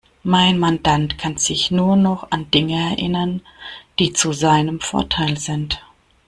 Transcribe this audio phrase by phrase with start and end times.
[0.23, 3.43] Mein Mandant kann sich nur noch an Dinge erinnern,
[3.99, 5.79] die zu seinem Vorteil sind.